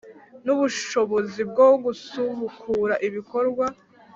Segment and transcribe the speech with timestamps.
[0.45, 3.65] N ubushobozi bwo gusubukura ibikorwa